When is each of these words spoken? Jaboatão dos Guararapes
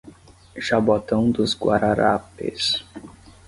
Jaboatão 0.57 1.29
dos 1.31 1.53
Guararapes 1.53 2.83